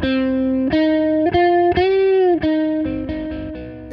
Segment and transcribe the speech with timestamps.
[0.00, 0.51] thank you.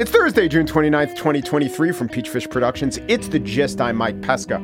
[0.00, 2.98] It's Thursday, June 29th, 2023, from Peachfish Productions.
[3.06, 3.82] It's the gist.
[3.82, 4.58] I'm Mike Pesca.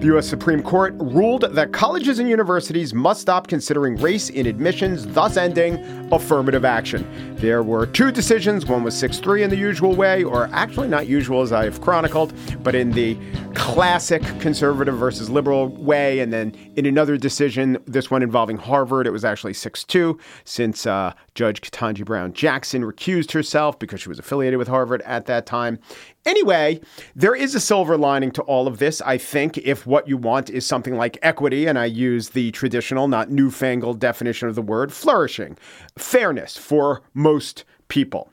[0.00, 0.28] The U.S.
[0.28, 5.82] Supreme Court ruled that colleges and universities must stop considering race in admissions, thus ending
[6.12, 7.06] affirmative action.
[7.36, 8.66] There were two decisions.
[8.66, 12.34] One was 6 3 in the usual way, or actually not usual as I've chronicled,
[12.62, 13.16] but in the
[13.54, 16.20] classic conservative versus liberal way.
[16.20, 20.84] And then in another decision, this one involving Harvard, it was actually 6 2, since
[20.84, 25.46] uh, Judge Ketanji Brown Jackson recused herself because she was affiliated with Harvard at that
[25.46, 25.78] time.
[26.26, 26.80] Anyway,
[27.16, 30.50] there is a silver lining to all of this, I think, if what you want
[30.50, 34.92] is something like equity, and I use the traditional, not newfangled definition of the word,
[34.92, 35.56] flourishing,
[35.96, 38.30] fairness for most people.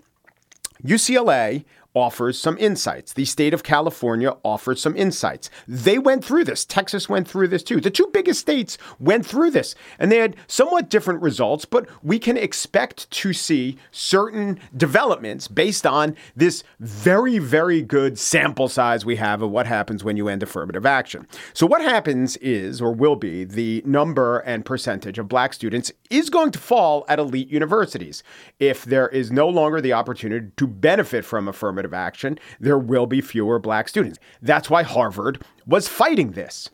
[0.84, 3.13] UCLA offers some insights.
[3.13, 5.49] The state of California offers some insights.
[5.67, 6.65] They went through this.
[6.65, 7.81] Texas went through this too.
[7.81, 12.20] The two biggest states went through this and they had somewhat different results, but we
[12.20, 19.15] can expect to see certain developments based on this very, very good sample size we
[19.15, 21.27] have of what happens when you end affirmative action.
[21.53, 26.29] So, what happens is, or will be, the number and percentage of black students is
[26.29, 28.24] going to fall at elite universities
[28.59, 33.05] if there is no longer the opportunity to benefit from affirmative affirmative action, there will
[33.05, 34.20] be fewer black students.
[34.41, 36.70] That's why Harvard was fighting this.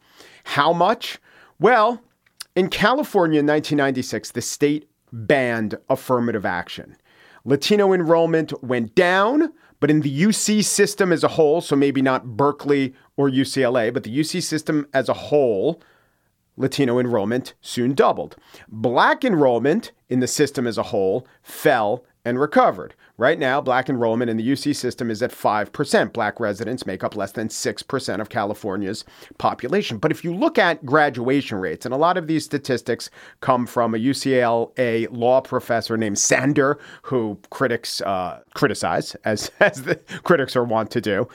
[0.45, 1.19] How much?
[1.59, 2.01] Well,
[2.55, 6.95] in California in 1996, the state banned affirmative action.
[7.43, 12.37] Latino enrollment went down, but in the UC system as a whole, so maybe not
[12.37, 15.81] Berkeley or UCLA, but the UC system as a whole,
[16.57, 18.35] Latino enrollment soon doubled.
[18.67, 22.95] Black enrollment in the system as a whole fell and recovered.
[23.17, 26.11] Right now, black enrollment in the UC system is at 5%.
[26.11, 29.05] Black residents make up less than 6% of California's
[29.37, 29.99] population.
[29.99, 33.95] But if you look at graduation rates, and a lot of these statistics come from
[33.95, 40.65] a UCLA law professor named Sander, who critics uh, criticize, as, as the critics are
[40.65, 41.27] wont to do.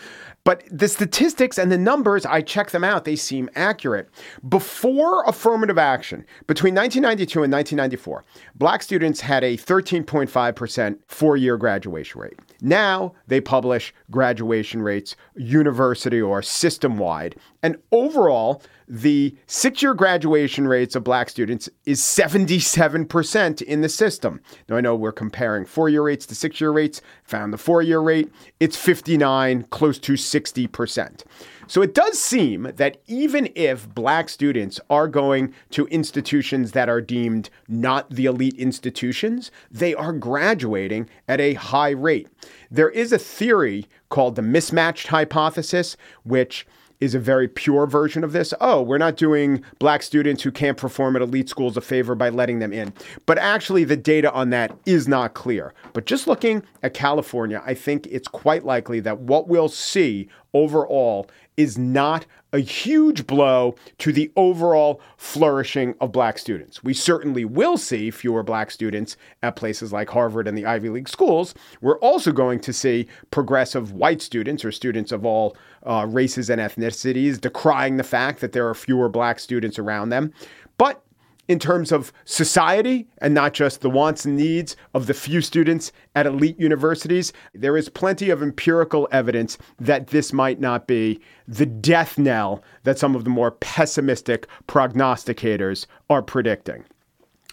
[0.51, 4.09] But the statistics and the numbers, I check them out, they seem accurate.
[4.49, 8.25] Before affirmative action, between 1992 and 1994,
[8.57, 12.41] black students had a 13.5% four year graduation rate.
[12.61, 17.37] Now they publish graduation rates university or system wide.
[17.63, 24.41] And overall, the six year graduation rates of black students is 77% in the system.
[24.69, 27.83] Now, I know we're comparing four year rates to six year rates, found the four
[27.83, 31.23] year rate, it's 59, close to 60%.
[31.69, 37.01] So it does seem that even if black students are going to institutions that are
[37.01, 42.27] deemed not the elite institutions, they are graduating at a high rate.
[42.73, 46.67] There is a theory called the mismatched hypothesis, which
[47.01, 48.53] is a very pure version of this.
[48.61, 52.29] Oh, we're not doing black students who can't perform at elite schools a favor by
[52.29, 52.93] letting them in.
[53.27, 55.73] But actually, the data on that is not clear.
[55.93, 61.29] But just looking at California, I think it's quite likely that what we'll see overall
[61.57, 66.83] is not a huge blow to the overall flourishing of black students.
[66.83, 71.09] We certainly will see fewer black students at places like Harvard and the Ivy League
[71.09, 71.55] schools.
[71.81, 76.61] We're also going to see progressive white students or students of all uh, races and
[76.61, 80.33] ethnicities decrying the fact that there are fewer black students around them.
[80.77, 81.05] But
[81.51, 85.91] in terms of society and not just the wants and needs of the few students
[86.15, 91.67] at elite universities, there is plenty of empirical evidence that this might not be the
[91.67, 96.85] death knell that some of the more pessimistic prognosticators are predicting.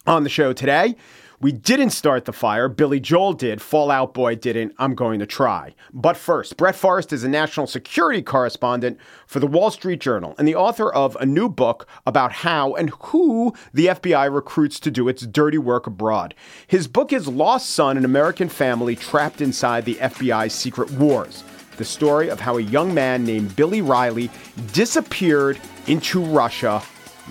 [0.05, 0.95] On the show today,
[1.39, 2.67] we didn't start the fire.
[2.67, 3.61] Billy Joel did.
[3.61, 4.73] Fall Out Boy didn't.
[4.79, 5.75] I'm going to try.
[5.93, 10.47] But first, Brett Forrest is a national security correspondent for the Wall Street Journal and
[10.47, 15.07] the author of a new book about how and who the FBI recruits to do
[15.07, 16.33] its dirty work abroad.
[16.65, 21.43] His book is Lost Son, an American family trapped inside the FBI's secret wars.
[21.77, 24.31] The story of how a young man named Billy Reilly
[24.73, 26.81] disappeared into Russia.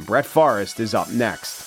[0.05, 1.66] Brett Forrest is up next.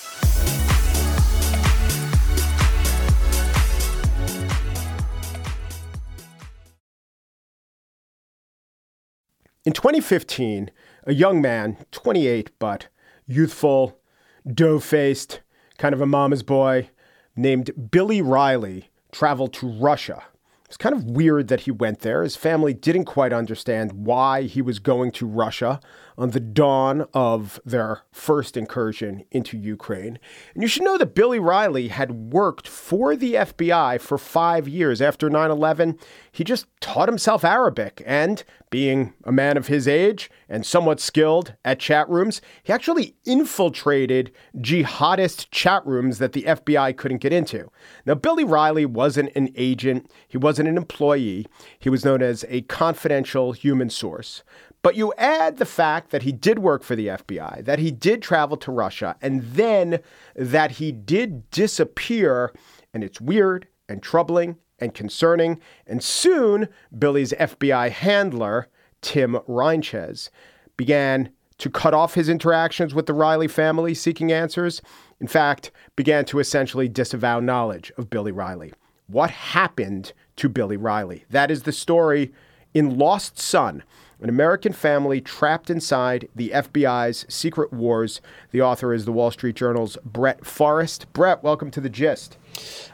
[9.66, 10.72] In 2015,
[11.06, 12.88] a young man, 28 but
[13.28, 14.00] youthful,
[14.48, 15.42] dough faced,
[15.78, 16.90] kind of a mama's boy,
[17.36, 20.24] named Billy Reilly traveled to Russia.
[20.66, 22.24] It's kind of weird that he went there.
[22.24, 25.82] His family didn't quite understand why he was going to Russia
[26.19, 30.19] on the dawn of their first incursion into Ukraine.
[30.54, 35.01] And you should know that Billy Reilly had worked for the FBI for five years.
[35.01, 35.98] After 9 11,
[36.30, 38.04] he just taught himself Arabic.
[38.06, 43.15] And being a man of his age and somewhat skilled at chat rooms, he actually
[43.25, 47.72] infiltrated jihadist chat rooms that the FBI couldn't get into.
[48.06, 51.48] Now, Billy Reilly wasn't an agent, he wasn't an employee,
[51.80, 54.44] he was known as a confidential human source.
[54.89, 58.24] But you add the fact that he did work for the FBI, that he did
[58.24, 60.00] travel to Russia, and then
[60.36, 62.51] that he did disappear.
[62.91, 65.59] And it's weird and troubling and concerning.
[65.86, 68.68] And soon, Billy's FBI handler,
[69.03, 70.31] Tim Reinchez,
[70.75, 74.81] began to cut off his interactions with the Reilly family seeking answers.
[75.19, 78.74] In fact, began to essentially disavow knowledge of Billy Reilly.
[79.06, 81.25] What happened to Billy Reilly?
[81.30, 82.33] That is the story
[82.74, 83.83] in Lost Son
[84.21, 88.19] an American family trapped inside the FBI's secret wars.
[88.51, 91.12] The author is the Wall Street Journal's Brett Forrest.
[91.13, 92.38] Brett, welcome to the gist.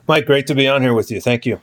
[0.08, 1.20] Mike, great to be on here with you.
[1.20, 1.60] Thank you.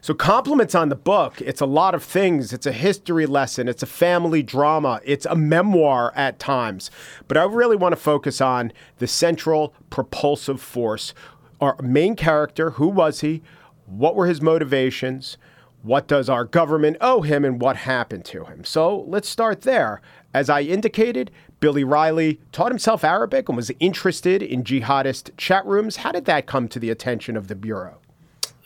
[0.00, 1.40] So, compliments on the book.
[1.40, 2.52] It's a lot of things.
[2.52, 3.66] It's a history lesson.
[3.68, 5.00] It's a family drama.
[5.04, 6.90] It's a memoir at times.
[7.28, 11.14] But I really want to focus on the central propulsive force.
[11.60, 13.42] Our main character, who was he?
[13.86, 15.38] What were his motivations?
[15.82, 18.64] What does our government owe him and what happened to him?
[18.64, 20.00] So let's start there.
[20.34, 21.30] As I indicated,
[21.60, 25.96] Billy Reilly taught himself Arabic and was interested in jihadist chat rooms.
[25.96, 27.98] How did that come to the attention of the Bureau?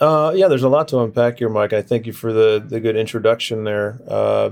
[0.00, 1.72] Uh, yeah, there's a lot to unpack here, Mike.
[1.72, 4.00] I thank you for the, the good introduction there.
[4.08, 4.50] Uh,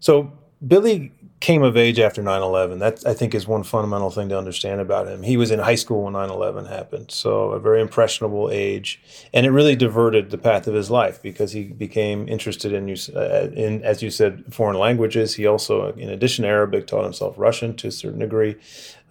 [0.00, 0.32] so,
[0.66, 4.80] Billy came of age after 9-11 that i think is one fundamental thing to understand
[4.80, 5.22] about him.
[5.22, 9.00] He was in high school when 9-11 happened so a very impressionable age
[9.34, 13.50] and it really diverted the path of his life because he became interested in, uh,
[13.54, 15.34] in as you said foreign languages.
[15.34, 18.56] He also in addition to arabic taught himself russian to a certain degree.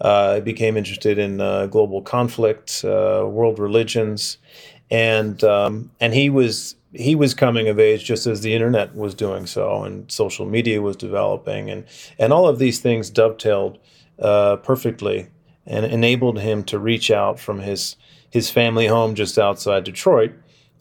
[0.01, 4.37] Uh, became interested in uh, global conflict uh, world religions
[4.91, 9.13] and um, and he was he was coming of age just as the internet was
[9.13, 11.85] doing so and social media was developing and
[12.17, 13.77] and all of these things dovetailed
[14.19, 15.27] uh, perfectly
[15.65, 17.95] and enabled him to reach out from his
[18.29, 20.33] his family home just outside Detroit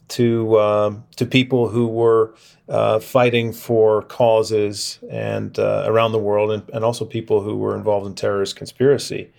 [0.07, 2.35] to uh, to people who were
[2.69, 7.75] uh, fighting for causes and uh, around the world and, and also people who were
[7.75, 9.31] involved in terrorist conspiracy.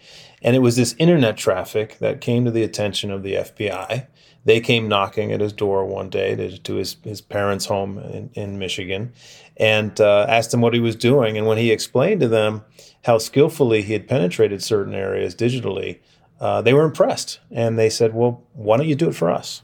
[0.43, 4.06] And it was this internet traffic that came to the attention of the FBI
[4.46, 8.31] they came knocking at his door one day to, to his, his parents' home in,
[8.34, 9.12] in Michigan
[9.56, 11.37] and uh, asked him what he was doing.
[11.37, 12.64] And when he explained to them
[13.04, 15.98] how skillfully he had penetrated certain areas digitally,
[16.40, 17.40] uh, they were impressed.
[17.50, 19.62] And they said, Well, why don't you do it for us?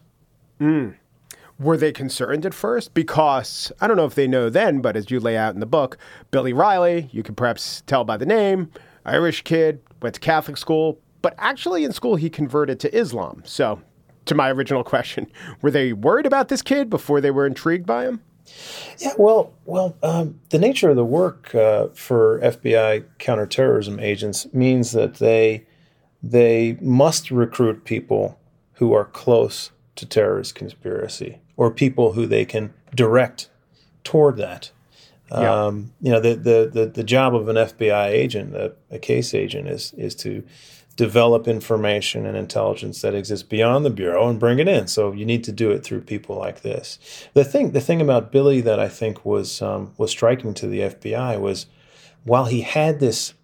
[0.60, 0.96] Mm.
[1.60, 2.92] Were they concerned at first?
[2.92, 5.66] Because I don't know if they know then, but as you lay out in the
[5.66, 5.96] book,
[6.32, 8.68] Billy Reilly, you can perhaps tell by the name,
[9.04, 13.42] Irish kid, went to Catholic school, but actually in school he converted to Islam.
[13.44, 13.80] So
[14.26, 15.26] to my original question,
[15.60, 18.20] were they worried about this kid before they were intrigued by him?
[18.98, 24.92] Yeah, well, well, um, the nature of the work uh, for FBI counterterrorism agents means
[24.92, 25.66] that they
[26.22, 28.38] they must recruit people
[28.74, 33.48] who are close to terrorist conspiracy or people who they can direct
[34.04, 34.70] toward that.
[35.30, 35.64] Yeah.
[35.64, 39.34] Um, you know, the, the, the the job of an FBI agent, a, a case
[39.34, 40.44] agent, is is to
[40.96, 44.86] develop information and intelligence that exists beyond the bureau and bring it in.
[44.86, 46.98] So you need to do it through people like this.
[47.34, 50.80] The thing, the thing about Billy that I think was um, was striking to the
[50.80, 51.66] FBI was,
[52.24, 53.34] while he had this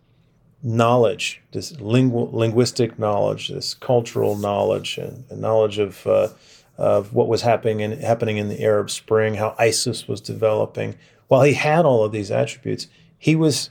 [0.63, 6.29] knowledge, this lingu- linguistic knowledge, this cultural knowledge, and, and knowledge of uh,
[6.77, 10.97] of what was happening in, happening in the Arab Spring, how ISIS was developing.
[11.27, 12.87] While he had all of these attributes,
[13.19, 13.71] he was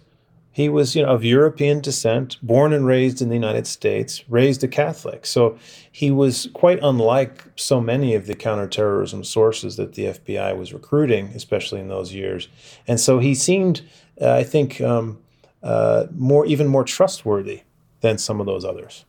[0.57, 4.63] he was, you know, of European descent, born and raised in the United States, raised
[4.63, 5.27] a Catholic.
[5.27, 5.55] So
[5.91, 11.27] he was quite unlike so many of the counterterrorism sources that the FBI was recruiting,
[11.35, 12.47] especially in those years.
[12.87, 13.83] And so he seemed,
[14.19, 15.19] uh, I think, um,
[15.61, 17.61] uh, more even more trustworthy
[18.01, 19.05] than some of those others.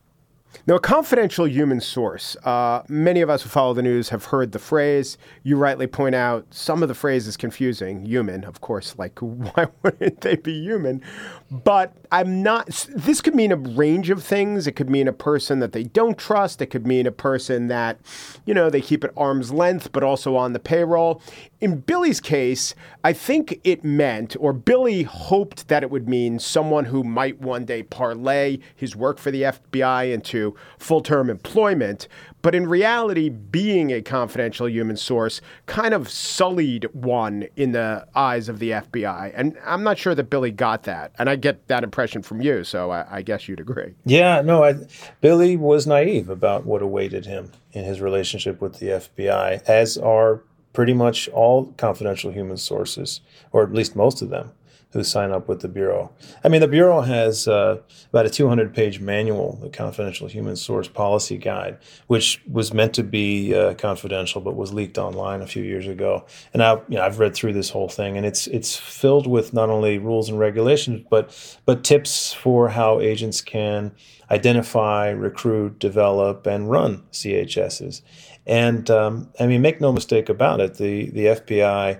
[0.67, 2.35] Now, a confidential human source.
[2.43, 5.17] Uh, many of us who follow the news have heard the phrase.
[5.41, 8.05] You rightly point out some of the phrase is confusing.
[8.05, 11.01] Human, of course, like why wouldn't they be human?
[11.49, 12.67] But I'm not.
[12.95, 14.67] This could mean a range of things.
[14.67, 16.61] It could mean a person that they don't trust.
[16.61, 17.99] It could mean a person that,
[18.45, 21.21] you know, they keep at arm's length, but also on the payroll.
[21.61, 26.85] In Billy's case, I think it meant, or Billy hoped that it would mean someone
[26.85, 32.07] who might one day parlay his work for the FBI into to full term employment.
[32.41, 38.47] But in reality, being a confidential human source kind of sullied one in the eyes
[38.47, 39.33] of the FBI.
[39.35, 41.11] And I'm not sure that Billy got that.
[41.19, 42.63] And I get that impression from you.
[42.63, 43.93] So I, I guess you'd agree.
[44.05, 44.75] Yeah, no, I,
[45.19, 50.41] Billy was naive about what awaited him in his relationship with the FBI, as are
[50.71, 54.51] pretty much all confidential human sources, or at least most of them
[54.91, 56.11] who sign up with the Bureau.
[56.43, 57.79] I mean, the Bureau has uh,
[58.09, 61.77] about a 200 page manual, the Confidential Human Source Policy Guide,
[62.07, 66.25] which was meant to be uh, confidential but was leaked online a few years ago.
[66.53, 69.53] And I, you know, I've read through this whole thing, and it's, it's filled with
[69.53, 73.91] not only rules and regulations, but, but tips for how agents can
[74.31, 78.01] identify, recruit, develop, and run CHSs.
[78.47, 81.99] And um, I mean, make no mistake about it, the, the FBI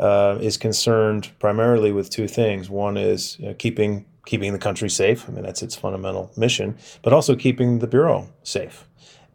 [0.00, 2.70] uh, is concerned primarily with two things.
[2.70, 5.28] One is you know, keeping keeping the country safe.
[5.28, 8.86] I mean, that's its fundamental mission, but also keeping the bureau safe.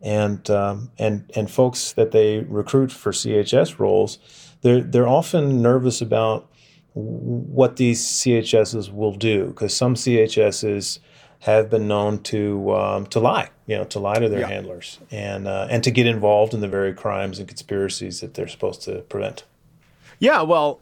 [0.01, 4.19] And um, and and folks that they recruit for CHS roles,
[4.61, 6.51] they're they're often nervous about
[6.93, 10.99] what these CHSs will do because some CHSs
[11.39, 14.47] have been known to um, to lie, you know, to lie to their yeah.
[14.47, 18.47] handlers and uh, and to get involved in the very crimes and conspiracies that they're
[18.47, 19.43] supposed to prevent.
[20.19, 20.79] Yeah, well,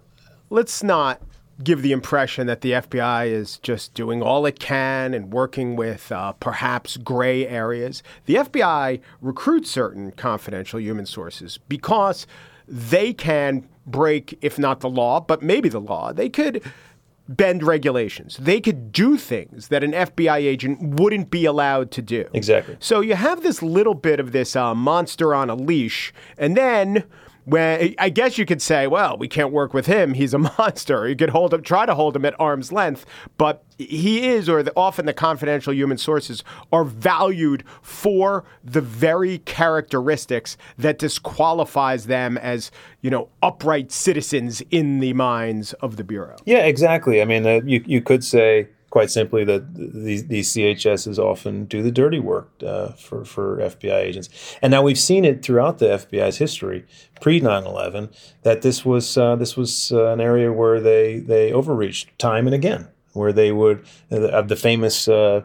[0.49, 1.21] let's not
[1.63, 6.11] give the impression that the FBI is just doing all it can and working with
[6.11, 8.01] uh, perhaps gray areas.
[8.25, 12.25] The FBI recruits certain confidential human sources because
[12.67, 16.11] they can break, if not the law, but maybe the law.
[16.13, 16.63] They could
[17.29, 18.37] bend regulations.
[18.37, 22.27] They could do things that an FBI agent wouldn't be allowed to do.
[22.33, 22.77] Exactly.
[22.79, 27.03] So you have this little bit of this uh, monster on a leash, and then
[27.45, 30.13] when I guess you could say, well, we can't work with him.
[30.13, 31.07] He's a monster.
[31.07, 33.05] You could hold him, try to hold him at arm's length,
[33.37, 39.39] but he is, or the, often the confidential human sources are valued for the very
[39.39, 42.71] characteristics that disqualifies them as,
[43.01, 46.35] you know, upright citizens in the minds of the bureau.
[46.45, 47.21] Yeah, exactly.
[47.21, 51.81] I mean, uh, you you could say quite simply that these, these CHSs often do
[51.81, 54.29] the dirty work uh, for, for FBI agents.
[54.61, 56.85] And now we've seen it throughout the FBI's history,
[57.19, 58.11] pre 9 11,
[58.43, 62.53] that this was, uh, this was uh, an area where they, they overreached time and
[62.53, 65.41] again, where they would, uh, the famous uh,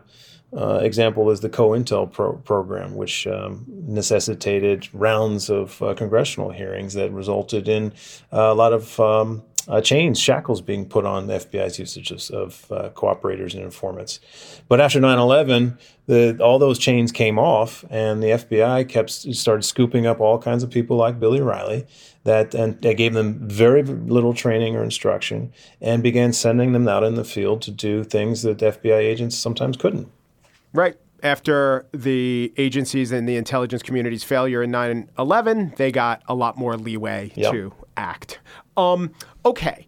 [0.54, 7.10] uh, example is the COINTEL pro- program, which um, necessitated rounds of congressional hearings that
[7.12, 7.94] resulted in
[8.30, 12.72] a lot of um, uh, chains, shackles being put on the FBI's usage of, of
[12.72, 14.18] uh, cooperators and informants.
[14.66, 15.78] But after 9 11,
[16.40, 20.70] all those chains came off, and the FBI kept started scooping up all kinds of
[20.70, 21.87] people like Billy Reilly
[22.25, 27.02] that and they gave them very little training or instruction and began sending them out
[27.02, 30.08] in the field to do things that FBI agents sometimes couldn't.
[30.72, 36.34] Right after the agencies and the intelligence community's failure in 9 11, they got a
[36.34, 37.52] lot more leeway yep.
[37.52, 38.38] to act.
[38.76, 39.12] Um,
[39.48, 39.86] okay.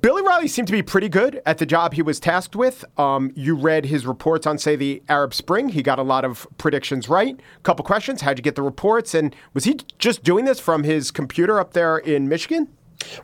[0.00, 2.84] Billy Reilly seemed to be pretty good at the job he was tasked with.
[2.98, 5.70] Um, you read his reports on, say, the Arab Spring.
[5.70, 7.34] He got a lot of predictions right.
[7.56, 9.14] A couple questions: How'd you get the reports?
[9.14, 12.68] And was he just doing this from his computer up there in Michigan?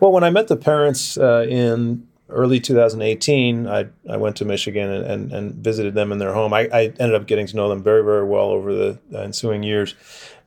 [0.00, 4.88] Well, when I met the parents uh, in early 2018, I, I went to Michigan
[4.88, 6.54] and, and, and visited them in their home.
[6.54, 9.94] I, I, ended up getting to know them very, very well over the ensuing years.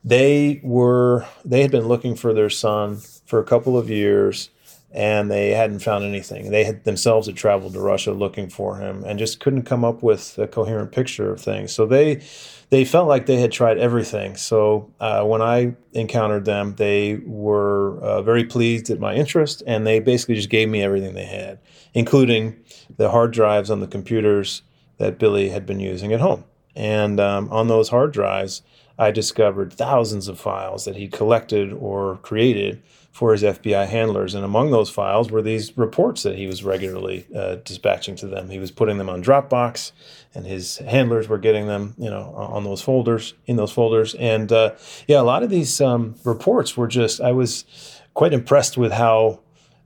[0.02, 4.50] They were they had been looking for their son for a couple of years
[4.90, 6.50] and they hadn't found anything.
[6.50, 10.02] They had themselves had traveled to Russia looking for him and just couldn't come up
[10.02, 11.72] with a coherent picture of things.
[11.72, 12.22] So they
[12.70, 14.36] they felt like they had tried everything.
[14.36, 19.86] So uh, when I encountered them, they were uh, very pleased at my interest, and
[19.86, 21.58] they basically just gave me everything they had,
[21.94, 22.56] including
[22.96, 24.62] the hard drives on the computers
[24.98, 26.44] that Billy had been using at home.
[26.76, 28.62] And um, on those hard drives,
[28.98, 32.82] I discovered thousands of files that he collected or created
[33.18, 34.36] for his FBI handlers.
[34.36, 38.48] And among those files were these reports that he was regularly uh, dispatching to them.
[38.48, 39.90] He was putting them on Dropbox,
[40.36, 44.14] and his handlers were getting them, you know, on those folders, in those folders.
[44.14, 44.76] And uh,
[45.08, 47.64] yeah, a lot of these um, reports were just, I was
[48.14, 49.40] quite impressed with how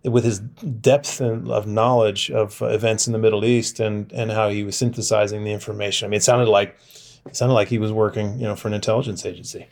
[0.05, 4.63] with his depth of knowledge of events in the Middle East and and how he
[4.63, 6.05] was synthesizing the information.
[6.05, 6.77] I mean, it sounded like
[7.25, 9.69] it sounded like he was working, you know, for an intelligence agency.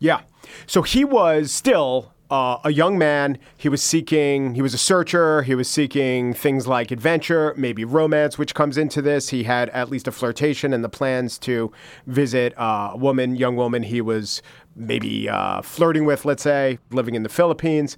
[0.00, 0.22] Yeah.
[0.66, 3.38] So he was still uh, a young man.
[3.56, 5.42] He was seeking, he was a searcher.
[5.42, 9.28] He was seeking things like adventure, maybe romance, which comes into this.
[9.28, 11.72] He had at least a flirtation and the plans to
[12.06, 14.42] visit a woman, young woman he was
[14.74, 17.96] maybe uh, flirting with, let's say, living in the Philippines.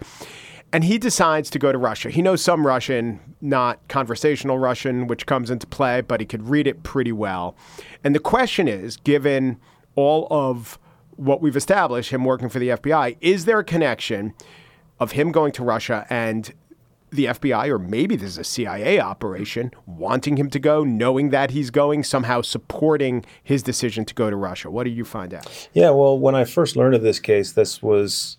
[0.73, 2.11] and he decides to go to Russia.
[2.11, 6.66] He knows some Russian, not conversational Russian, which comes into play, but he could read
[6.66, 7.56] it pretty well.
[8.04, 9.58] And the question is given
[9.94, 10.78] all of
[11.18, 14.34] what we've established, him working for the FBI, is there a connection
[15.00, 16.54] of him going to Russia and
[17.10, 21.50] the FBI, or maybe this is a CIA operation, wanting him to go, knowing that
[21.50, 24.70] he's going, somehow supporting his decision to go to Russia?
[24.70, 25.68] What do you find out?
[25.72, 28.37] Yeah, well, when I first learned of this case, this was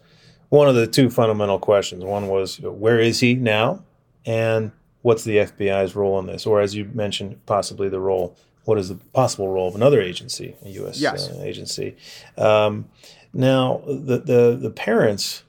[0.49, 2.03] one of the two fundamental questions.
[2.03, 3.83] One was where is he now,
[4.25, 4.71] and
[5.01, 8.37] what's the FBI's role in this, or as you mentioned, possibly the role.
[8.69, 11.01] What is the possible role of another agency, a U.S.
[11.01, 11.27] Yes.
[11.27, 11.97] Uh, agency?
[12.37, 12.87] Um,
[13.33, 15.43] now, the the the parents,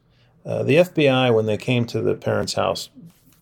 [0.46, 2.88] uh, the FBI, when they came to the parents' house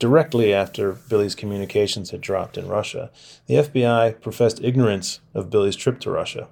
[0.00, 3.12] directly after Billy's communications had dropped in Russia,
[3.46, 6.48] the FBI professed ignorance of Billy's trip to Russia.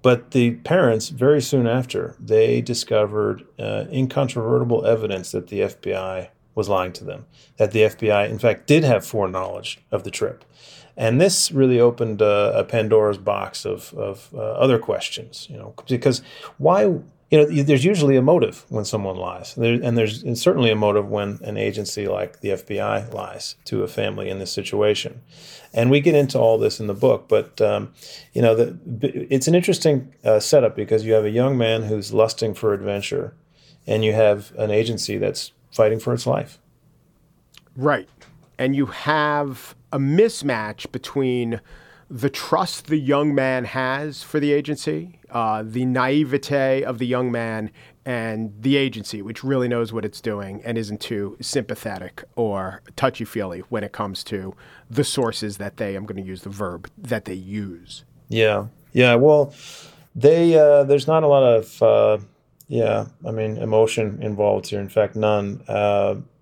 [0.00, 6.70] But the parents, very soon after, they discovered uh, incontrovertible evidence that the FBI was
[6.70, 7.26] lying to them,
[7.58, 10.46] that the FBI, in fact, did have foreknowledge of the trip.
[10.98, 15.72] And this really opened uh, a Pandora's box of, of uh, other questions, you know,
[15.86, 16.22] because
[16.58, 16.82] why
[17.30, 20.74] you know, there's usually a motive when someone lies, there, and there's and certainly a
[20.74, 25.20] motive when an agency like the FBI lies to a family in this situation.
[25.72, 27.92] And we get into all this in the book, but um,
[28.32, 28.78] you know, the,
[29.32, 33.34] it's an interesting uh, setup because you have a young man who's lusting for adventure,
[33.86, 36.58] and you have an agency that's fighting for its life.
[37.76, 38.08] Right,
[38.58, 41.60] and you have a mismatch between
[42.10, 47.30] the trust the young man has for the agency, uh, the naivete of the young
[47.30, 47.70] man,
[48.06, 53.26] and the agency, which really knows what it's doing and isn't too sympathetic or touchy
[53.26, 54.54] feely when it comes to
[54.88, 58.04] the sources that they, I'm going to use the verb, that they use.
[58.30, 58.68] Yeah.
[58.92, 59.16] Yeah.
[59.16, 59.52] Well,
[60.14, 62.18] they, uh, there's not a lot of, uh,
[62.68, 64.80] yeah, I mean, emotion involved here.
[64.80, 65.62] In fact, none.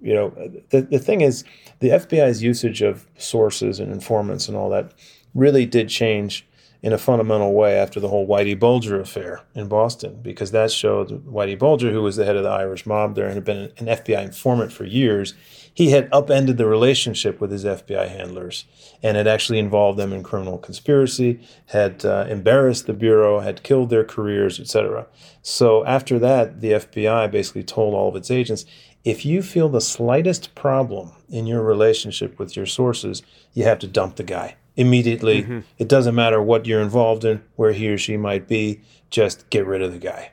[0.07, 0.29] You know,
[0.71, 1.45] the, the thing is,
[1.81, 4.93] the FBI's usage of sources and informants and all that
[5.35, 6.47] really did change
[6.81, 11.27] in a fundamental way after the whole Whitey Bulger affair in Boston, because that showed
[11.27, 13.87] Whitey Bulger, who was the head of the Irish mob there and had been an
[13.87, 15.35] FBI informant for years,
[15.75, 18.67] he had upended the relationship with his FBI handlers
[19.03, 23.91] and had actually involved them in criminal conspiracy, had uh, embarrassed the bureau, had killed
[23.91, 25.07] their careers, etc.
[25.43, 28.65] So after that, the FBI basically told all of its agents,
[29.07, 33.23] if you feel the slightest problem in your relationship with your sources,
[33.55, 35.45] you have to dump the guy immediately.
[35.45, 35.61] Mm-hmm.
[35.79, 39.65] It doesn't matter what you're involved in, where he or she might be, just get
[39.65, 40.33] rid of the guy.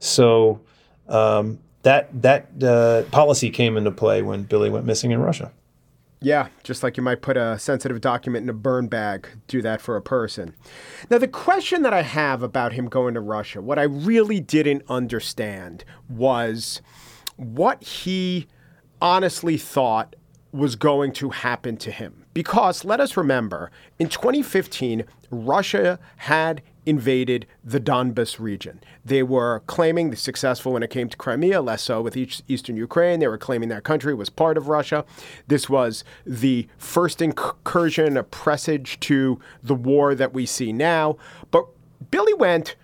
[0.00, 0.60] So
[1.08, 5.52] um, that that uh, policy came into play when Billy went missing in Russia.
[6.20, 9.80] Yeah, just like you might put a sensitive document in a burn bag, do that
[9.80, 10.56] for a person.
[11.08, 14.82] Now, the question that I have about him going to Russia, what I really didn't
[14.88, 16.82] understand was
[17.38, 18.46] what he
[19.00, 20.14] honestly thought
[20.52, 22.24] was going to happen to him.
[22.34, 28.80] Because let us remember, in 2015, Russia had invaded the Donbas region.
[29.04, 33.20] They were claiming the successful when it came to Crimea, less so with eastern Ukraine.
[33.20, 35.04] They were claiming that country was part of Russia.
[35.48, 41.18] This was the first incursion, a presage to the war that we see now.
[41.50, 41.66] But
[42.10, 42.74] Billy went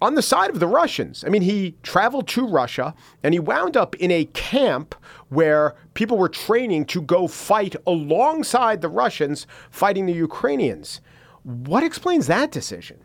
[0.00, 1.24] on the side of the Russians.
[1.24, 4.94] I mean, he traveled to Russia and he wound up in a camp
[5.28, 11.00] where people were training to go fight alongside the Russians fighting the Ukrainians.
[11.42, 12.98] What explains that decision?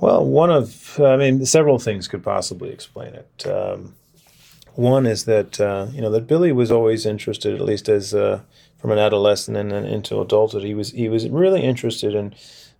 [0.00, 3.46] Well, one of, I mean, several things could possibly explain it.
[3.46, 3.94] Um,
[4.74, 8.40] one is that, uh, you know, that Billy was always interested, at least as uh,
[8.78, 12.32] from an adolescent and then into adulthood, he was, he was really interested in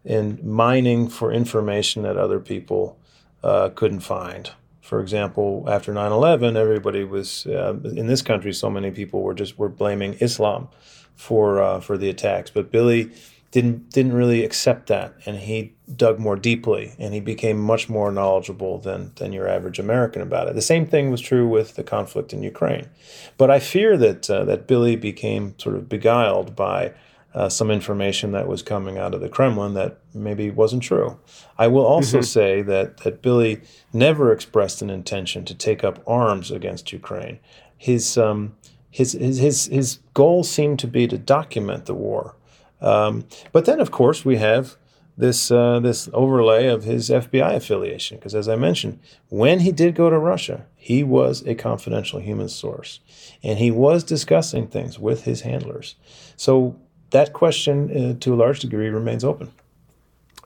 [0.04, 2.98] in mining for information that other people
[3.42, 4.50] uh, couldn't find.
[4.80, 8.52] For example, after 9/11, everybody was uh, in this country.
[8.54, 10.68] So many people were just were blaming Islam
[11.14, 13.10] for uh, for the attacks, but Billy
[13.50, 18.12] didn't didn't really accept that, and he dug more deeply, and he became much more
[18.12, 20.54] knowledgeable than than your average American about it.
[20.54, 22.88] The same thing was true with the conflict in Ukraine,
[23.36, 26.92] but I fear that uh, that Billy became sort of beguiled by
[27.34, 31.18] uh, some information that was coming out of the Kremlin that maybe wasn't true.
[31.58, 32.24] I will also mm-hmm.
[32.24, 33.60] say that that Billy
[33.92, 37.38] never expressed an intention to take up arms against Ukraine.
[37.76, 38.56] His um,
[38.90, 42.34] his, his his his goal seemed to be to document the war.
[42.80, 44.76] Um, but then, of course, we have
[45.18, 49.94] this uh, this overlay of his FBI affiliation, because as I mentioned, when he did
[49.94, 53.00] go to Russia, he was a confidential human source,
[53.42, 55.96] and he was discussing things with his handlers.
[56.36, 56.76] So
[57.10, 59.50] that question, uh, to a large degree, remains open.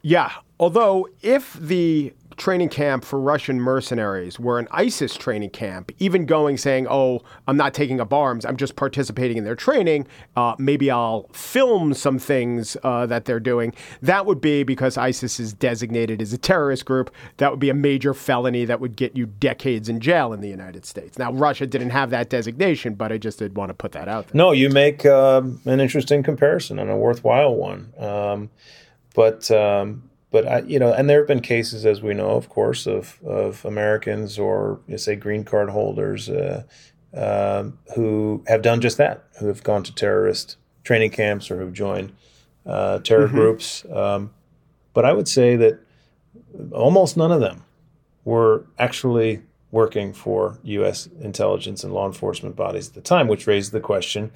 [0.03, 0.31] Yeah,
[0.63, 6.57] Although, if the training camp for Russian mercenaries were an ISIS training camp, even going
[6.57, 8.47] saying, "Oh, I'm not taking up arms.
[8.47, 10.07] I'm just participating in their training.
[10.37, 15.41] Uh, maybe I'll film some things uh, that they're doing." That would be because ISIS
[15.41, 17.13] is designated as a terrorist group.
[17.39, 20.49] That would be a major felony that would get you decades in jail in the
[20.49, 21.19] United States.
[21.19, 24.29] Now, Russia didn't have that designation, but I just did want to put that out
[24.29, 24.39] there.
[24.39, 27.93] No, you make um, an interesting comparison and a worthwhile one.
[27.99, 28.51] Um,
[29.17, 32.49] but um, but I, you know, and there have been cases, as we know, of
[32.49, 36.65] course, of of Americans or you say green card holders uh,
[37.15, 37.65] uh,
[37.95, 42.13] who have done just that, who have gone to terrorist training camps or who've joined
[42.67, 43.37] uh, terror mm-hmm.
[43.37, 43.85] groups.
[43.93, 44.33] Um,
[44.95, 45.79] but I would say that
[46.73, 47.65] almost none of them
[48.25, 51.09] were actually working for U.S.
[51.21, 54.31] intelligence and law enforcement bodies at the time, which raised the question,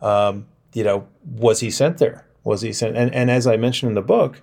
[0.00, 2.26] um, you know, was he sent there?
[2.44, 2.96] Was he sent?
[2.96, 4.42] And, and as I mentioned in the book,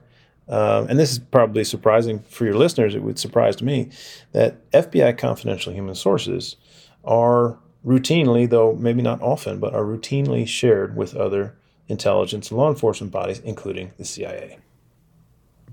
[0.49, 3.89] um, and this is probably surprising for your listeners, it would surprise me
[4.31, 6.55] that FBI confidential human sources
[7.03, 11.55] are routinely, though maybe not often, but are routinely shared with other
[11.87, 14.59] intelligence and law enforcement bodies, including the CIA.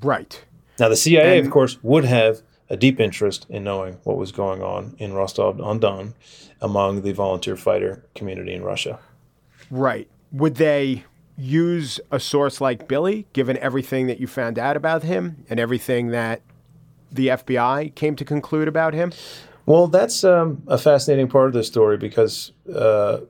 [0.03, 0.45] Right.
[0.79, 4.33] Now, the CIA, and, of course, would have a deep interest in knowing what was
[4.33, 6.15] going on in Rostov on Don
[6.61, 8.99] among the volunteer fighter community in Russia.
[9.71, 10.09] Right.
[10.33, 11.05] Would they
[11.37, 16.09] use a source like Billy, given everything that you found out about him and everything
[16.09, 16.43] that
[17.11, 19.13] the FBI came to conclude about him?
[19.67, 23.21] Well, that's um, a fascinating part of the story because uh,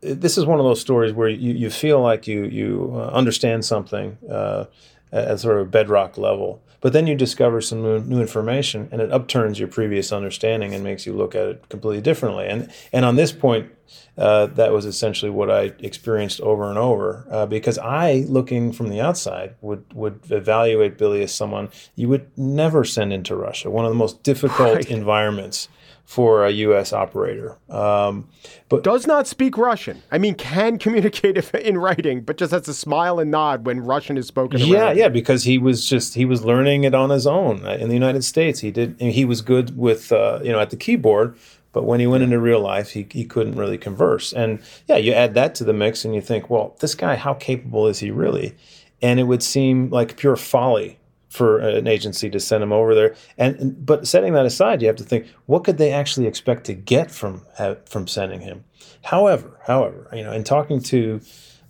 [0.00, 3.64] this is one of those stories where you, you feel like you you uh, understand
[3.64, 4.66] something uh,
[5.12, 9.00] at sort of a bedrock level, but then you discover some new, new, information and
[9.00, 12.46] it upturns your previous understanding and makes you look at it completely differently.
[12.46, 13.70] And and on this point,
[14.16, 17.26] uh, that was essentially what I experienced over and over.
[17.30, 22.26] Uh, because I, looking from the outside, would would evaluate Billy as someone you would
[22.38, 24.90] never send into Russia, one of the most difficult right.
[24.90, 25.68] environments
[26.12, 26.92] for a U.S.
[26.92, 27.56] operator.
[27.70, 28.28] Um,
[28.68, 30.02] but does not speak Russian.
[30.10, 34.18] I mean, can communicate in writing, but just has a smile and nod when Russian
[34.18, 34.60] is spoken.
[34.60, 37.94] Yeah, yeah, because he was just he was learning it on his own in the
[37.94, 38.60] United States.
[38.60, 39.00] He did.
[39.00, 41.34] He was good with uh, you know at the keyboard,
[41.72, 44.34] but when he went into real life, he, he couldn't really converse.
[44.34, 47.32] And yeah, you add that to the mix and you think, well, this guy, how
[47.32, 48.54] capable is he really?
[49.00, 50.98] And it would seem like pure folly
[51.32, 53.14] for an agency to send him over there.
[53.38, 56.74] And but setting that aside, you have to think, what could they actually expect to
[56.74, 57.42] get from
[57.86, 58.64] from sending him?
[59.04, 61.20] However, however, you know, in talking to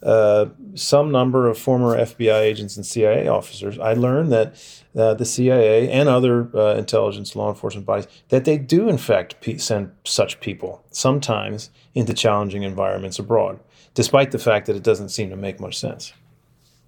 [0.03, 5.25] uh, some number of former FBI agents and CIA officers, I learned that uh, the
[5.25, 10.41] CIA and other uh, intelligence law enforcement bodies that they do in fact send such
[10.41, 13.61] people sometimes into challenging environments abroad,
[13.95, 16.13] despite the fact that it doesn't seem to make much sense.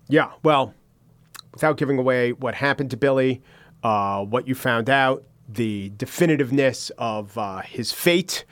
[0.09, 0.75] Yeah, well,
[1.55, 3.41] without giving away what happened to Billy,
[3.83, 8.45] uh, what you found out, the definitiveness of uh, his fate,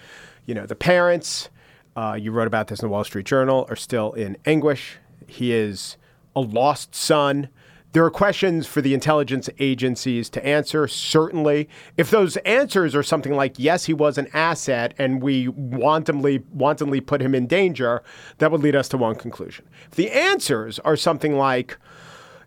[0.46, 1.50] you know, the parents
[1.96, 4.98] uh, you wrote about this in the Wall Street Journal, are still in anguish.
[5.26, 5.96] He is
[6.34, 7.48] a lost son.
[7.92, 11.68] There are questions for the intelligence agencies to answer, certainly.
[11.98, 17.02] If those answers are something like, yes, he was an asset and we wantonly, wantonly
[17.02, 18.02] put him in danger,
[18.38, 19.68] that would lead us to one conclusion.
[19.90, 21.76] If the answers are something like,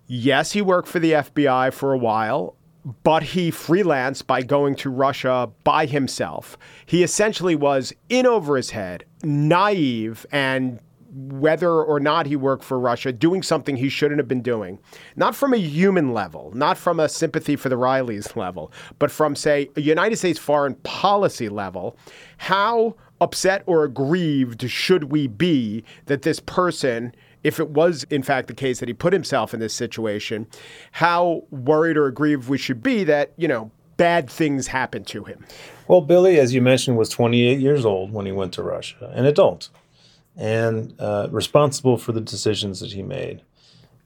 [0.07, 2.55] yes, he worked for the FBI for a while,
[3.03, 6.57] but he freelanced by going to Russia by himself.
[6.85, 10.79] He essentially was in over his head, naive, and
[11.15, 14.79] whether or not he worked for Russia, doing something he shouldn't have been doing.
[15.15, 19.35] Not from a human level, not from a sympathy for the Reillys level, but from,
[19.35, 21.97] say, a United States foreign policy level.
[22.37, 27.15] How upset or aggrieved should we be that this person
[27.45, 30.47] if it was in fact the case that he put himself in this situation,
[30.91, 35.45] how worried or aggrieved we should be that, you know, bad things happened to him.
[35.87, 39.25] Well, Billy, as you mentioned, was 28 years old when he went to Russia, an
[39.25, 39.69] adult,
[40.35, 43.43] and uh, responsible for the decisions that he made.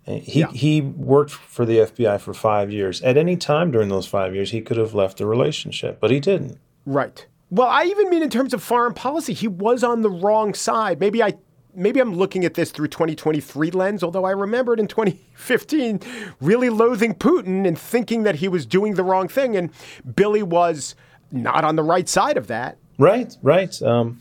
[0.04, 0.52] He, yeah.
[0.52, 3.02] he worked for the FBI for five years.
[3.04, 6.20] At any time during those five years, he could have left the relationship, but he
[6.20, 6.58] didn't.
[6.86, 7.26] Right.
[7.52, 11.00] Well, I even mean in terms of foreign policy, he was on the wrong side.
[11.00, 11.34] Maybe I
[11.76, 16.02] maybe I'm looking at this through 2023 lens, although I remembered in 2015
[16.42, 19.56] really loathing Putin and thinking that he was doing the wrong thing.
[19.56, 19.72] And
[20.16, 20.96] Billy was
[21.32, 22.78] not on the right side of that.
[22.98, 23.82] Right, right.
[23.82, 24.20] Um,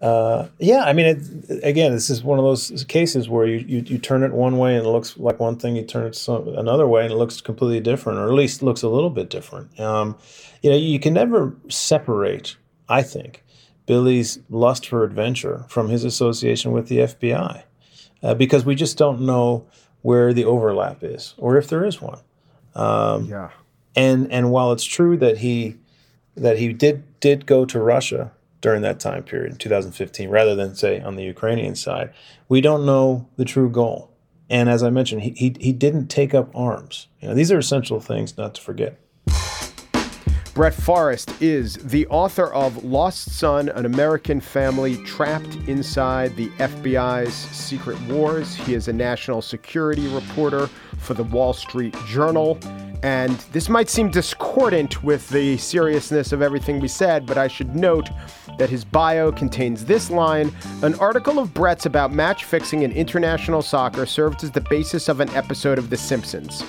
[0.00, 3.82] uh, yeah, I mean, it, again, this is one of those cases where you, you,
[3.82, 6.48] you, turn it one way and it looks like one thing, you turn it some,
[6.48, 9.78] another way and it looks completely different, or at least looks a little bit different.
[9.78, 10.16] Um,
[10.62, 12.56] you know, you can never separate,
[12.88, 13.44] I think,
[13.90, 17.64] Billy's lust for adventure from his association with the FBI,
[18.22, 19.66] uh, because we just don't know
[20.02, 22.20] where the overlap is or if there is one.
[22.76, 23.50] Um, Yeah.
[23.96, 25.74] and and while it's true that he
[26.36, 30.76] that he did did go to Russia during that time period in 2015 rather than
[30.76, 32.08] say on the Ukrainian side
[32.48, 34.12] we don't know the true goal
[34.48, 37.58] and as I mentioned he he, he didn't take up arms you know these are
[37.58, 38.92] essential things not to forget
[40.52, 47.32] Brett Forrest is the author of Lost Son An American Family Trapped Inside the FBI's
[47.32, 48.56] Secret Wars.
[48.56, 50.66] He is a national security reporter
[50.98, 52.58] for the Wall Street Journal.
[53.04, 57.76] And this might seem discordant with the seriousness of everything we said, but I should
[57.76, 58.10] note
[58.58, 63.62] that his bio contains this line An article of Brett's about match fixing in international
[63.62, 66.64] soccer served as the basis of an episode of The Simpsons.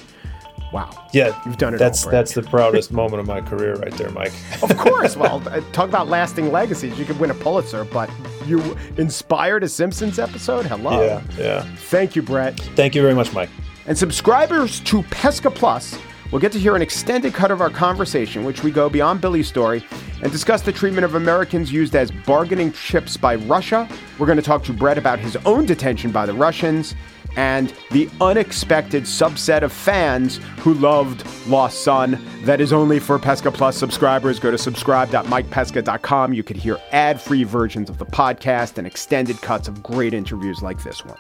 [0.71, 0.89] Wow.
[1.13, 4.10] yeah You've done it that's all, that's the proudest moment of my career right there
[4.12, 5.17] Mike Of course.
[5.17, 6.97] Well, uh, talk about lasting legacies.
[6.97, 8.10] You could win a Pulitzer, but
[8.45, 10.65] you inspired a Simpsons episode?
[10.65, 11.01] Hello.
[11.01, 12.60] yeah yeah Thank you, Brett.
[12.75, 13.49] thank you very much Mike
[13.86, 15.97] And subscribers to Pesca Plus
[16.31, 19.49] will get to hear an extended cut of our conversation, which we go beyond Billy's
[19.49, 19.84] story
[20.23, 23.89] and discuss the treatment of Americans used as bargaining chips by Russia.
[24.17, 26.95] We're going to talk to Brett about his own detention by the Russians
[27.36, 32.20] and the unexpected subset of fans who loved Lost Son.
[32.44, 34.39] That is only for Pesca Plus subscribers.
[34.39, 36.34] Go to subscribe.mikepesca.com.
[36.34, 40.62] You could hear ad free versions of the podcast and extended cuts of great interviews
[40.62, 41.17] like this one.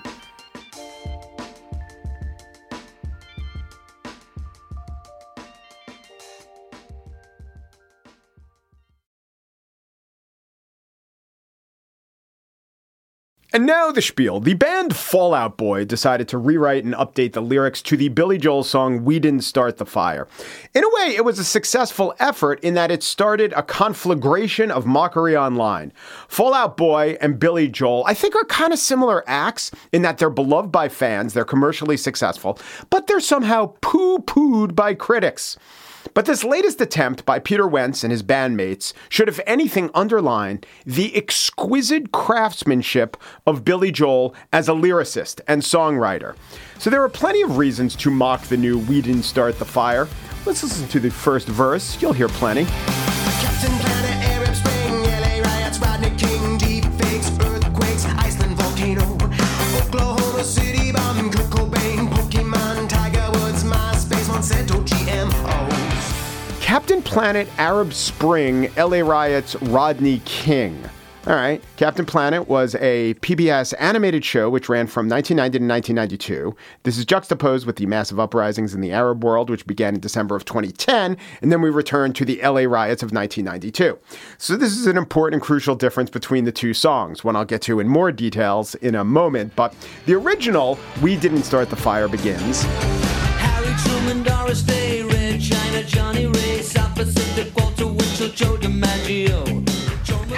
[13.53, 14.39] And now the spiel.
[14.39, 18.37] The band Fall Out Boy decided to rewrite and update the lyrics to the Billy
[18.37, 20.29] Joel song We Didn't Start the Fire.
[20.73, 24.85] In a way, it was a successful effort in that it started a conflagration of
[24.85, 25.91] mockery online.
[26.29, 30.17] Fall Out Boy and Billy Joel, I think, are kind of similar acts in that
[30.17, 32.57] they're beloved by fans, they're commercially successful,
[32.89, 35.57] but they're somehow poo pooed by critics.
[36.13, 41.15] But this latest attempt by Peter Wentz and his bandmates should, if anything, underline the
[41.15, 43.15] exquisite craftsmanship
[43.47, 46.35] of Billy Joel as a lyricist and songwriter.
[46.79, 50.07] So there are plenty of reasons to mock the new We Didn't Start the Fire.
[50.45, 52.01] Let's listen to the first verse.
[52.01, 52.65] You'll hear plenty.
[66.71, 70.81] Captain Planet Arab Spring, LA Riots, Rodney King.
[71.27, 71.61] All right.
[71.75, 76.55] Captain Planet was a PBS animated show which ran from 1990 to 1992.
[76.83, 80.33] This is juxtaposed with the massive uprisings in the Arab world, which began in December
[80.33, 83.99] of 2010, and then we return to the LA riots of 1992.
[84.37, 87.61] So this is an important and crucial difference between the two songs, one I'll get
[87.63, 89.57] to in more details in a moment.
[89.57, 92.63] But the original, We Didn't Start the Fire, begins.
[92.63, 95.01] Harry Truman, Doris Day,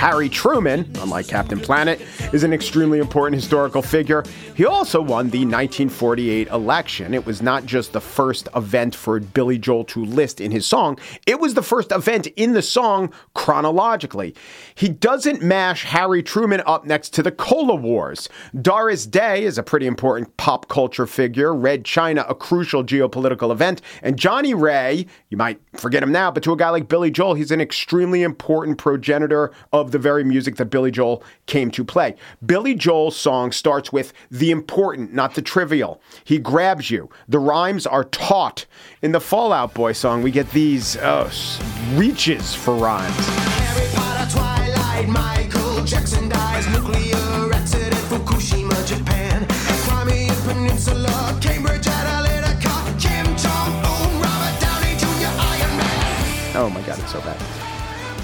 [0.03, 2.01] Harry Truman, unlike Captain Planet,
[2.33, 4.21] is an extremely important historical figure.
[4.53, 7.13] He also won the 1948 election.
[7.13, 10.99] It was not just the first event for Billy Joel to list in his song,
[11.25, 14.35] it was the first event in the song chronologically.
[14.75, 18.27] He doesn't mash Harry Truman up next to the Cola Wars.
[18.61, 23.81] Doris Day is a pretty important pop culture figure, Red China, a crucial geopolitical event,
[24.01, 27.35] and Johnnie Ray, you might forget him now, but to a guy like Billy Joel,
[27.35, 32.15] he's an extremely important progenitor of the very music that Billy Joel came to play.
[32.45, 36.01] Billy Joel's song starts with the important, not the trivial.
[36.25, 37.09] He grabs you.
[37.29, 38.65] The rhymes are taut.
[39.01, 41.61] In the Fall Out Boy song, we get these uh, s-
[41.93, 43.15] reaches for rhymes.
[43.17, 49.45] Harry Potter, Twilight, Michael Jackson dies, nuclear accident, Fukushima, Japan,
[49.87, 56.55] Crimea Peninsula, Cambridge Analytica, Kim Jong-un, Robert Downey Jr., Iron Man.
[56.55, 57.37] Oh my God, it's so bad.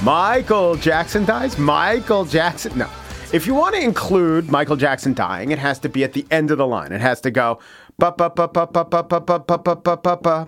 [0.04, 1.58] Michael Jackson dies?
[1.58, 2.78] Michael Jackson?
[2.78, 2.90] No.
[3.34, 6.52] If you want to include Michael Jackson dying, it has to be at the end
[6.52, 6.94] of the line.
[6.94, 7.60] It has to go
[7.98, 10.48] ba ba ba ba ba ba ba ba ba ba ba ba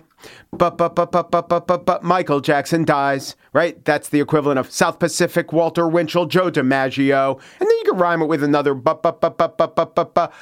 [0.52, 2.00] ba, ba, ba, ba, ba, ba, ba.
[2.02, 3.84] Michael Jackson dies, right?
[3.84, 7.38] That's the equivalent of South Pacific, Walter Winchell, Joe DiMaggio.
[7.60, 10.04] And then you can rhyme it with another ba, ba, ba, ba, ba, ba, ba,
[10.04, 10.32] ba.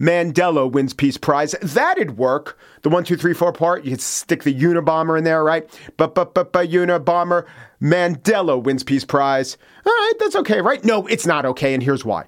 [0.00, 1.54] Mandela wins Peace Prize.
[1.62, 2.58] That'd work.
[2.82, 5.68] The one, two, three, four part, you could stick the Unabomber in there, right?
[5.96, 7.46] But, but, but, but, Unabomber,
[7.80, 9.56] Mandela wins Peace Prize.
[9.84, 10.84] All right, that's okay, right?
[10.84, 12.24] No, it's not okay, and here's why.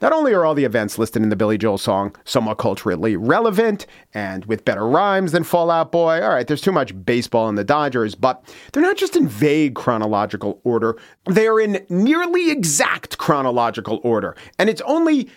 [0.00, 3.86] Not only are all the events listed in the Billy Joel song somewhat culturally relevant
[4.12, 7.54] and with better rhymes than Fall Out Boy, all right, there's too much baseball in
[7.54, 13.18] the Dodgers, but they're not just in vague chronological order, they are in nearly exact
[13.18, 14.36] chronological order.
[14.58, 15.30] And it's only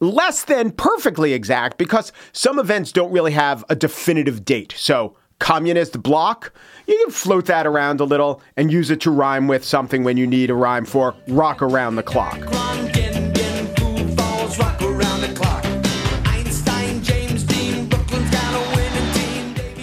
[0.00, 4.74] less than perfectly exact because some events don't really have a definitive date.
[4.76, 6.52] So, communist bloc,
[6.86, 10.16] you can float that around a little and use it to rhyme with something when
[10.16, 12.38] you need a rhyme for rock around the clock.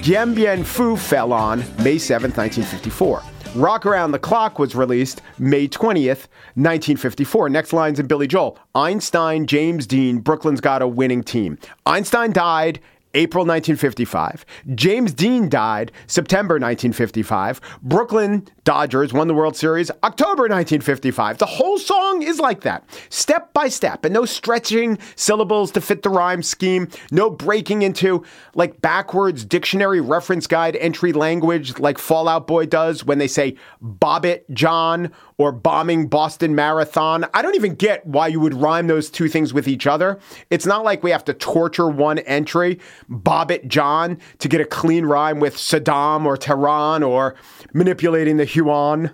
[0.03, 3.32] Dien Bien Phu fell on May 7th, 1954.
[3.55, 7.49] Rock Around the Clock was released May 20th, 1954.
[7.49, 11.59] Next lines in Billy Joel Einstein, James Dean, Brooklyn's got a winning team.
[11.85, 12.79] Einstein died
[13.13, 14.45] April 1955.
[14.75, 17.61] James Dean died September 1955.
[17.83, 21.37] Brooklyn Dodgers won the World Series October 1955.
[21.37, 26.01] The whole song is like that, step by step, and no stretching syllables to fit
[26.01, 28.23] the rhyme scheme, no breaking into
[28.55, 33.55] like backwards dictionary reference guide entry language like Fall Out Boy does when they say
[33.83, 37.25] Bobbitt John or bombing Boston Marathon.
[37.33, 40.19] I don't even get why you would rhyme those two things with each other.
[40.49, 45.05] It's not like we have to torture one entry, Bobbitt John, to get a clean
[45.05, 47.35] rhyme with Saddam or Tehran or
[47.73, 49.11] manipulating the yuan.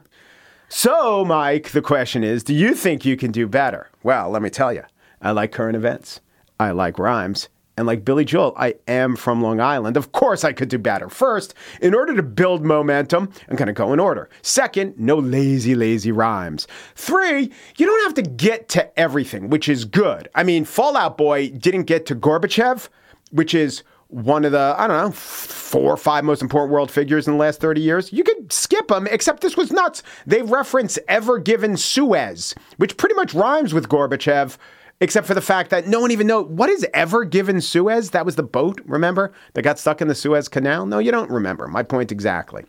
[0.68, 3.90] So, Mike, the question is do you think you can do better?
[4.04, 4.84] Well, let me tell you,
[5.22, 6.22] I like current events,
[6.60, 7.50] I like rhymes.
[7.80, 9.96] And like Billy Joel, I am from Long Island.
[9.96, 11.08] Of course, I could do better.
[11.08, 14.30] First, in order to build momentum, I'm going to go in order.
[14.42, 16.68] Second, no lazy, lazy rhymes.
[16.96, 20.28] Three, you don't have to get to everything, which is good.
[20.36, 22.90] I mean, Fall Out Boy didn't get to Gorbachev,
[23.32, 27.28] which is one of the, I don't know, four or five most important world figures
[27.28, 28.12] in the last 30 years.
[28.12, 30.04] You could skip them, except this was nuts.
[30.28, 34.58] They reference Ever Given Suez, which pretty much rhymes with Gorbachev,
[35.02, 38.12] except for the fact that no one even know what is Ever Given Suez?
[38.12, 39.32] That was the boat, remember?
[39.54, 40.86] That got stuck in the Suez Canal?
[40.86, 41.68] No, you don't remember.
[41.68, 42.66] My point exactly.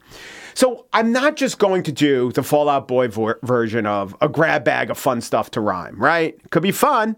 [0.54, 4.28] So I'm not just going to do the Fall Out Boy vo- version of a
[4.28, 6.38] grab bag of fun stuff to rhyme, right?
[6.50, 7.16] Could be fun.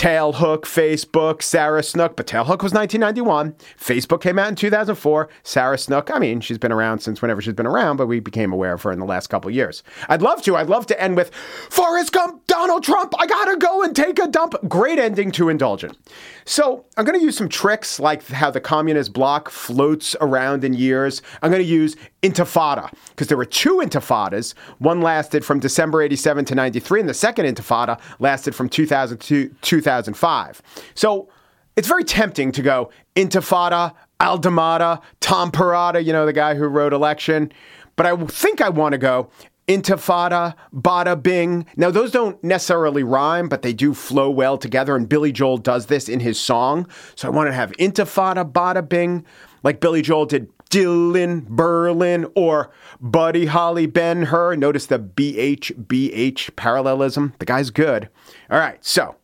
[0.00, 3.52] Tailhook, Facebook, Sarah Snook, but Tailhook was 1991.
[3.78, 5.28] Facebook came out in 2004.
[5.42, 8.50] Sarah Snook, I mean, she's been around since whenever she's been around, but we became
[8.50, 9.82] aware of her in the last couple years.
[10.08, 10.56] I'd love to.
[10.56, 14.26] I'd love to end with Forrest Gump, Donald Trump, I gotta go and take a
[14.26, 14.54] dump.
[14.70, 15.98] Great ending to Indulgent.
[16.46, 21.20] So I'm to use some tricks like how the communist bloc floats around in years.
[21.42, 24.54] I'm to use intifada because there were two intifadas.
[24.78, 29.48] One lasted from December 87 to 93, and the second intifada lasted from 2000 to
[29.90, 30.62] 2005.
[30.94, 31.28] So
[31.76, 36.92] it's very tempting to go intifada, Aldamada, Tom Perrotta, you know, the guy who wrote
[36.92, 37.52] Election.
[37.96, 39.30] But I think I want to go
[39.68, 41.64] Intifada, Bada Bing.
[41.76, 45.86] Now, those don't necessarily rhyme, but they do flow well together, and Billy Joel does
[45.86, 46.88] this in his song.
[47.14, 49.24] So I want to have Intifada, Bada Bing,
[49.62, 54.56] like Billy Joel did Dylan, Berlin, or Buddy Holly Ben Hur.
[54.56, 57.34] Notice the BH, BH parallelism.
[57.38, 58.08] The guy's good.
[58.50, 59.16] All right, so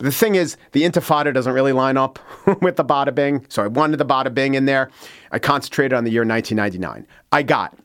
[0.00, 2.18] the thing is, the Intifada doesn't really line up
[2.62, 4.90] with the Bada Bing, so I wanted the Bada Bing in there.
[5.30, 7.06] I concentrated on the year 1999.
[7.32, 7.78] I got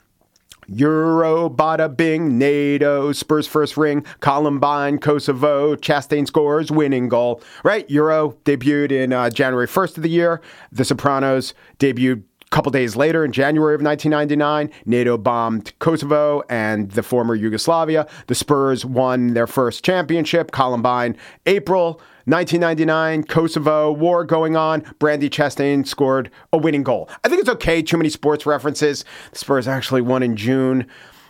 [0.67, 7.41] Euro, Bada Bing, NATO, Spurs first ring, Columbine, Kosovo, Chastain scores, winning goal.
[7.63, 7.89] Right?
[7.89, 10.41] Euro debuted in uh, January 1st of the year.
[10.71, 12.23] The Sopranos debuted
[12.55, 14.71] couple days later in January of 1999.
[14.85, 18.07] NATO bombed Kosovo and the former Yugoslavia.
[18.27, 20.51] The Spurs won their first championship.
[20.51, 22.01] Columbine, April.
[22.27, 24.83] 1999, Kosovo, war going on.
[24.97, 27.07] Brandy Chastain scored a winning goal.
[27.23, 29.05] I think it's okay, too many sports references.
[29.33, 30.87] The Spurs actually won in June.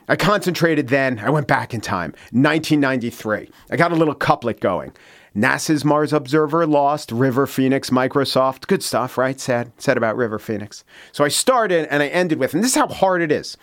[0.08, 1.20] I concentrated then.
[1.20, 2.12] I went back in time.
[2.32, 3.50] 1993.
[3.72, 4.94] I got a little couplet going.
[5.36, 7.12] NASA's Mars Observer lost.
[7.12, 8.68] River Phoenix, Microsoft.
[8.68, 9.40] Good stuff, right?
[9.40, 9.72] Sad.
[9.78, 10.84] Said about River Phoenix.
[11.12, 13.58] So I started and I ended with, and this is how hard it is.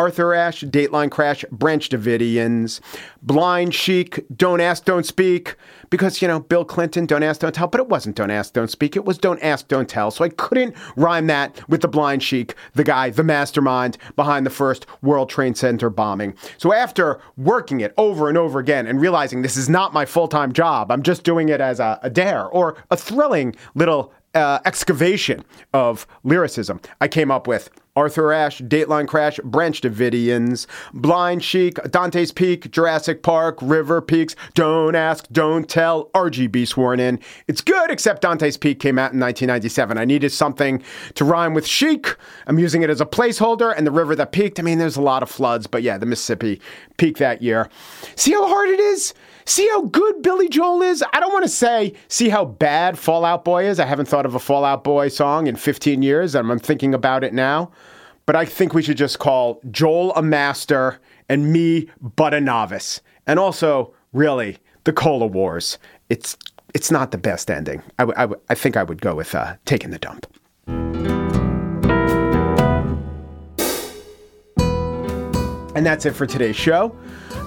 [0.00, 2.80] Arthur Ashe, Dateline Crash, Branch Davidians,
[3.20, 5.56] Blind Sheikh, Don't Ask, Don't Speak,
[5.90, 8.70] because, you know, Bill Clinton, Don't Ask, Don't Tell, but it wasn't Don't Ask, Don't
[8.70, 8.96] Speak.
[8.96, 10.10] It was Don't Ask, Don't Tell.
[10.10, 14.50] So I couldn't rhyme that with the Blind Sheikh, the guy, the mastermind behind the
[14.50, 16.32] first World Trade Center bombing.
[16.56, 20.28] So after working it over and over again and realizing this is not my full
[20.28, 24.60] time job, I'm just doing it as a, a dare or a thrilling little uh,
[24.64, 31.74] excavation of lyricism, I came up with Arthur Ashe, Dateline Crash, Branch Davidians, Blind Sheikh,
[31.90, 37.20] Dante's Peak, Jurassic Park, River Peaks, Don't Ask, Don't Tell, RBG sworn in.
[37.46, 39.98] It's good, except Dante's Peak came out in 1997.
[39.98, 40.82] I needed something
[41.12, 42.16] to rhyme with sheikh.
[42.46, 45.02] I'm using it as a placeholder, and the river that peaked, I mean, there's a
[45.02, 46.58] lot of floods, but yeah, the Mississippi
[46.96, 47.68] peaked that year.
[48.16, 49.12] See how hard it is?
[49.44, 51.04] See how good Billy Joel is?
[51.12, 53.78] I don't want to say, see how bad Fall Out Boy is.
[53.78, 56.34] I haven't thought of a Fall Out Boy song in 15 years.
[56.34, 57.70] and I'm thinking about it now
[58.30, 63.00] but I think we should just call Joel a master and me but a novice.
[63.26, 65.78] And also, really, the Cola Wars.
[66.08, 66.36] It's
[66.72, 67.82] it's not the best ending.
[67.98, 70.28] I, w- I, w- I think I would go with uh, taking the dump.
[75.74, 76.96] And that's it for today's show.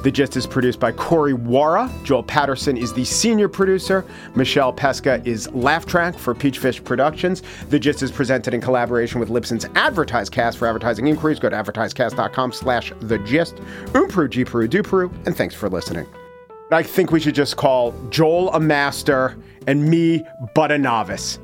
[0.04, 1.90] The Gist is produced by Corey Wara.
[2.04, 4.04] Joel Patterson is the senior producer.
[4.36, 7.42] Michelle Pesca is laugh track for Peachfish Productions.
[7.70, 10.58] The Gist is presented in collaboration with Libsyn's AdvertiseCast.
[10.58, 13.56] For advertising inquiries, go to advertisecast.com slash the gist.
[13.94, 16.06] Umpru, Gperu, Duperu, and thanks for listening.
[16.70, 19.38] I think we should just call Joel a master
[19.68, 21.40] and me but a novice.